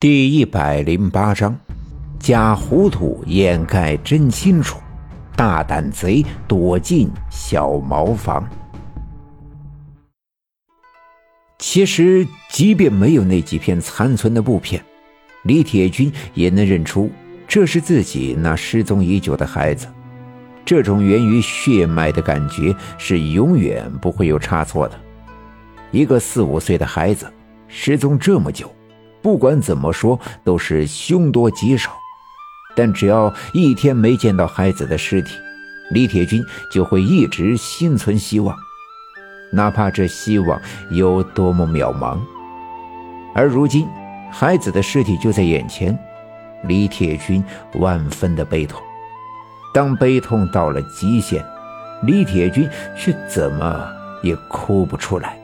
[0.00, 1.54] 第一百零八章，
[2.18, 4.78] 假糊涂掩盖真清楚，
[5.36, 8.48] 大胆贼躲进小茅房。
[11.58, 14.82] 其实，即便没有那几片残存的布片，
[15.42, 17.10] 李铁军也能认出
[17.46, 19.86] 这是自己那失踪已久的孩子。
[20.64, 24.98] 这种源于血脉的感觉是永远不会有差错的。
[25.90, 27.30] 一个四五岁的孩子
[27.68, 28.74] 失踪这么久。
[29.22, 31.90] 不管怎么说，都是凶多吉少。
[32.76, 35.36] 但只要一天没见到孩子的尸体，
[35.90, 36.42] 李铁军
[36.72, 38.56] 就会一直心存希望，
[39.52, 42.18] 哪怕这希望有多么渺茫。
[43.34, 43.86] 而如今，
[44.30, 45.98] 孩子的尸体就在眼前，
[46.64, 47.42] 李铁军
[47.74, 48.80] 万分的悲痛。
[49.74, 51.44] 当悲痛到了极限，
[52.04, 53.88] 李铁军却怎么
[54.22, 55.38] 也哭不出来，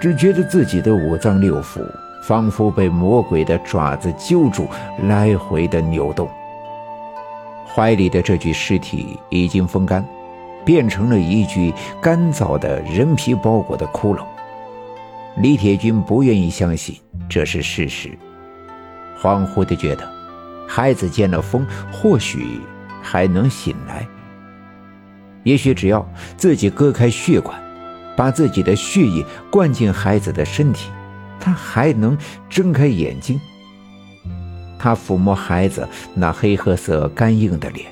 [0.00, 1.80] 只觉得自己的五脏六腑。
[2.22, 4.66] 仿佛被魔鬼的爪子揪住，
[5.04, 6.28] 来回的扭动。
[7.66, 10.04] 怀里的这具尸体已经风干，
[10.64, 14.22] 变成了一具干燥的人皮包裹的骷髅。
[15.36, 16.96] 李铁军不愿意相信
[17.28, 18.10] 这是事实，
[19.20, 20.06] 恍惚的觉得，
[20.66, 22.60] 孩子见了风，或许
[23.00, 24.06] 还能醒来。
[25.44, 27.58] 也许只要自己割开血管，
[28.16, 30.90] 把自己的血液灌进孩子的身体。
[31.40, 32.16] 他还能
[32.48, 33.40] 睁开眼睛。
[34.78, 37.90] 他抚摸孩子那黑褐色干硬的脸，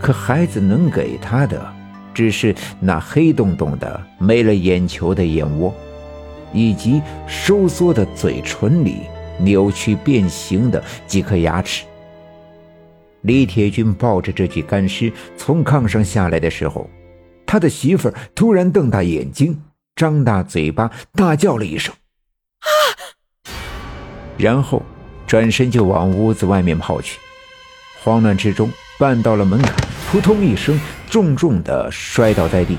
[0.00, 1.72] 可孩子能给他的，
[2.12, 5.72] 只是那黑洞洞的没了眼球的眼窝，
[6.52, 8.96] 以及收缩的嘴唇里
[9.38, 11.84] 扭曲变形的几颗牙齿。
[13.22, 16.90] 李铁军抱着这具干尸从炕上下来的时候，
[17.46, 19.62] 他的媳妇儿突然瞪大眼睛，
[19.94, 21.94] 张大嘴巴，大叫了一声。
[24.38, 24.82] 然后
[25.26, 27.18] 转身就往屋子外面跑去，
[28.02, 29.74] 慌乱之中绊到了门槛，
[30.10, 32.76] 扑通一声，重重的摔倒在地。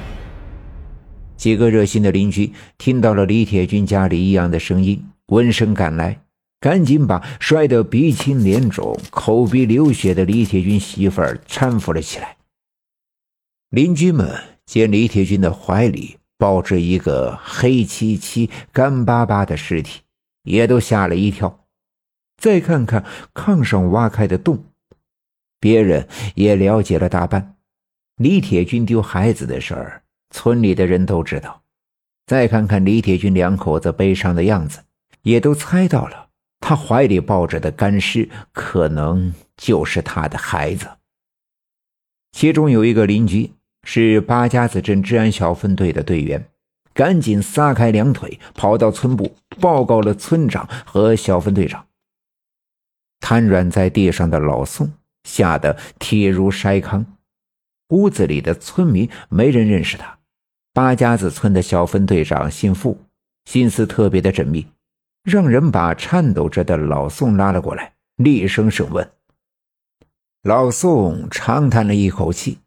[1.36, 6.20] 几个热心的邻居听到了李铁军家里异样的声音，闻声赶来，
[6.60, 12.38] 赶紧把摔得鼻青脸肿、口鼻流血的李铁军媳妇儿搀扶了起来。
[13.72, 20.03] 邻居们见李铁军的怀里抱着一个黑漆漆、干巴巴的尸体。
[20.44, 21.66] 也都吓了一跳，
[22.38, 24.64] 再看看炕上挖开的洞，
[25.60, 27.56] 别人也了解了大半。
[28.18, 31.64] 李铁军丢孩子的事儿，村里的人都知道。
[32.26, 34.80] 再看看李铁军两口子悲伤的样子，
[35.24, 40.88] 也都猜到了，他怀里抱着的干尸可能就是他的孩子。
[42.32, 43.52] 其中有一个邻居
[43.84, 46.50] 是八家子镇治安小分队的队员。
[46.94, 51.86] 赶紧撒开两腿，跑到村部报告了村长和小分队长。
[53.20, 54.92] 瘫软在地上的老宋
[55.24, 57.06] 吓得体如筛糠，
[57.90, 60.20] 屋子里的村民没人认识他。
[60.74, 63.00] 八家子村的小分队长姓付，
[63.46, 64.66] 心思特别的缜密，
[65.24, 69.10] 让人把颤抖着的老宋拉了过来，厉声审问。
[70.42, 72.58] 老宋长叹了一口气。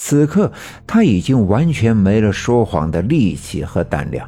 [0.00, 0.50] 此刻
[0.86, 4.26] 他已经完全没了说谎的力气和胆量。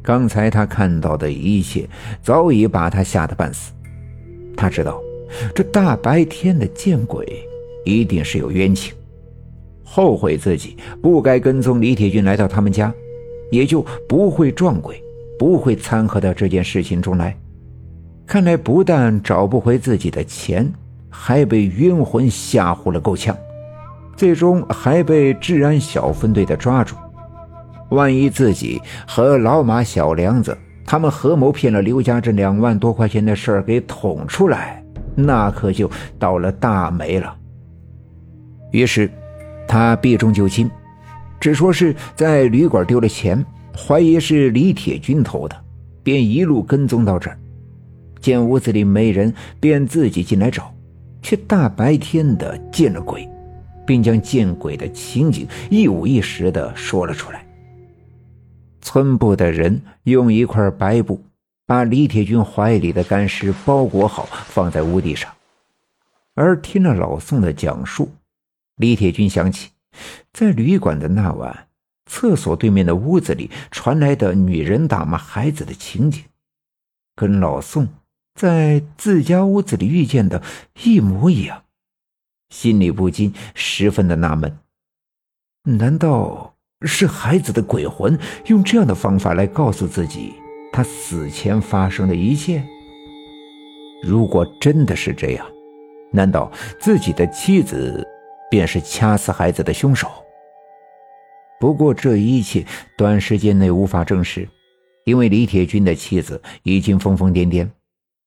[0.00, 1.88] 刚才他看到的一切
[2.22, 3.72] 早已把他吓得半死。
[4.56, 5.02] 他知道，
[5.52, 7.26] 这大白天的见鬼，
[7.84, 8.94] 一定是有冤情，
[9.84, 12.94] 后悔自己不该跟踪李铁军来到他们家，
[13.50, 15.02] 也就不会撞鬼，
[15.36, 17.36] 不会掺和到这件事情中来。
[18.24, 20.72] 看来不但找不回自己的钱，
[21.10, 23.36] 还被冤魂吓唬了够呛。
[24.16, 26.96] 最终还被治安小分队的抓住。
[27.90, 34.82] 万一自己和老马、小梁子他们合谋骗了刘家这两万多块钱的事儿给捅出来，
[35.14, 37.36] 那可就倒了大霉了。
[38.72, 39.10] 于是，
[39.68, 40.68] 他避重就轻，
[41.38, 43.44] 只说是在旅馆丢了钱，
[43.76, 45.56] 怀疑是李铁军偷的，
[46.02, 47.38] 便一路跟踪到这儿。
[48.20, 50.74] 见屋子里没人，便自己进来找，
[51.22, 53.28] 却大白天的见了鬼。
[53.86, 57.46] 并将见鬼的情景一五一十的说了出来。
[58.80, 61.22] 村部的人用一块白布
[61.64, 65.32] 把李铁军怀里的干尸包裹好，放在屋地上。
[66.34, 68.10] 而听了老宋的讲述，
[68.76, 69.70] 李铁军想起
[70.32, 71.66] 在旅馆的那晚，
[72.04, 76.22] 厕所对面的屋子里传来的女人打骂孩子的情景，
[77.16, 77.88] 跟老宋
[78.34, 80.42] 在自家屋子里遇见的
[80.84, 81.62] 一模一样。
[82.50, 84.58] 心里不禁十分的纳闷：
[85.64, 90.34] 难道是孩子的鬼魂用这样的方法来告诉自己
[90.72, 92.62] 他死前发生的一切？
[94.02, 95.46] 如果真的是这样，
[96.12, 98.06] 难道自己的妻子
[98.50, 100.08] 便是掐死孩子的凶手？
[101.58, 102.64] 不过这一切
[102.96, 104.46] 短时间内无法证实，
[105.04, 107.66] 因为李铁军的妻子已经疯疯癫癫，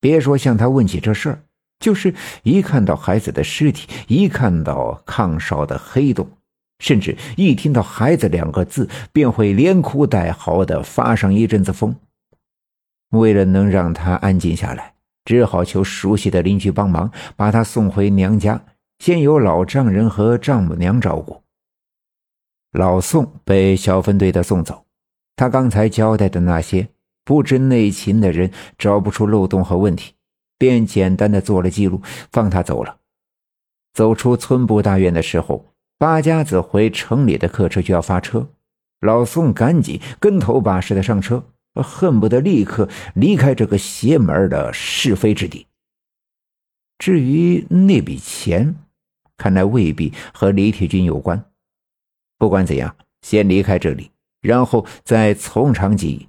[0.00, 1.42] 别说向他问起这事儿，
[1.80, 6.30] 就是一看到孩子的尸体，一看到炕烧的黑洞，
[6.78, 11.96] 甚至一听到“孩子”两个字，便会连哭带嚎的发上一阵子疯。
[13.10, 14.94] 为了能让他安静下来，
[15.24, 18.62] 只好求熟悉的邻居帮忙，把他送回娘家，
[18.98, 21.42] 先由老丈人和丈母娘照顾。
[22.72, 24.84] 老宋被小分队的送走，
[25.34, 26.88] 他刚才交代的那些
[27.24, 30.12] 不知内情的人找不出漏洞和问题，
[30.60, 32.98] 便简单的做了记录，放他走了。
[33.94, 35.64] 走出村部大院的时候，
[35.96, 38.50] 八家子回城里的客车就要发车，
[39.00, 41.42] 老宋赶紧跟头把式的上车，
[41.76, 45.66] 恨不得立刻离开这个邪门的是非之地。
[46.98, 48.76] 至于那笔钱，
[49.38, 51.42] 看来未必和李铁军有关。
[52.36, 54.10] 不管怎样，先离开这里，
[54.42, 56.28] 然后再从长计议。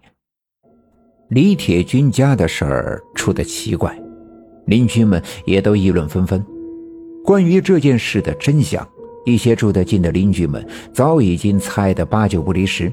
[1.27, 3.97] 李铁军家的事儿出的奇怪，
[4.71, 6.41] 邻居们也都议论纷纷。
[7.25, 8.87] 关于这件事的真相，
[9.25, 12.89] 一些住得近的邻居们早已经猜得八九不离十。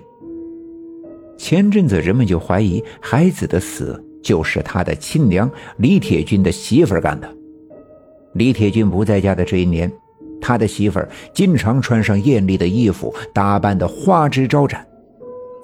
[1.38, 7.32] 前阵子人们就怀疑孩子的死就是他的亲娘李铁军的媳妇干的。
[8.34, 9.90] 李铁军不在家的这一年。
[10.40, 14.86] 他的媳妇儿经常穿上艳丽的衣服，打扮的花枝招展。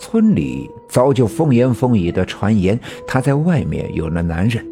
[0.00, 4.64] 村里早就风言风语的传言，他在外面有了男人。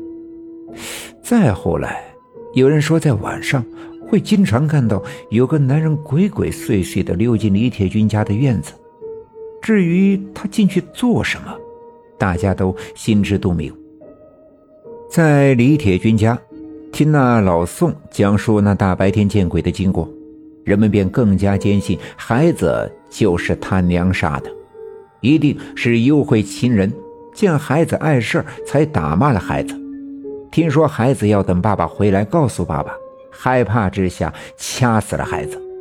[1.33, 2.05] 再后来，
[2.53, 3.65] 有人说在晚上
[4.07, 8.75] 会经常看到有个男人鬼鬼祟祟的溜进李铁军家的院子。
[9.63, 11.57] 至于他进去做什么，
[12.19, 13.75] 大家都心知肚明。
[15.11, 16.39] 在李铁军家。
[16.93, 20.07] 听那老宋讲述那大白天见鬼的经过，
[20.65, 24.53] 人们便更加坚信孩子就是他娘杀的，
[25.23, 26.93] 一定是幽会亲人
[27.33, 29.75] 见孩子碍事才打骂了孩子。
[30.53, 32.95] 听说孩子要等爸爸回来告诉爸爸，
[33.31, 35.72] 害怕之下掐死了孩子。